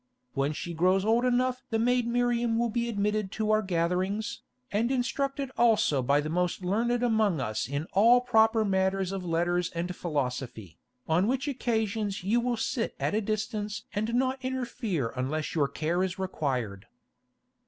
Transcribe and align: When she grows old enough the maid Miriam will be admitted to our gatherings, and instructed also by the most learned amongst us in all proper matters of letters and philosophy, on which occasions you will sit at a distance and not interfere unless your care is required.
When 0.33 0.51
she 0.51 0.73
grows 0.73 1.05
old 1.05 1.25
enough 1.25 1.61
the 1.69 1.77
maid 1.77 2.07
Miriam 2.07 2.57
will 2.57 2.71
be 2.71 2.89
admitted 2.89 3.31
to 3.33 3.51
our 3.51 3.61
gatherings, 3.61 4.41
and 4.71 4.89
instructed 4.89 5.51
also 5.59 6.01
by 6.01 6.21
the 6.21 6.27
most 6.27 6.65
learned 6.65 7.03
amongst 7.03 7.39
us 7.43 7.67
in 7.69 7.85
all 7.93 8.19
proper 8.19 8.65
matters 8.65 9.11
of 9.11 9.23
letters 9.23 9.69
and 9.75 9.95
philosophy, 9.95 10.79
on 11.07 11.27
which 11.27 11.47
occasions 11.47 12.23
you 12.23 12.39
will 12.39 12.57
sit 12.57 12.95
at 12.99 13.13
a 13.13 13.21
distance 13.21 13.83
and 13.93 14.15
not 14.15 14.43
interfere 14.43 15.09
unless 15.15 15.53
your 15.53 15.67
care 15.67 16.01
is 16.01 16.17
required. 16.17 16.87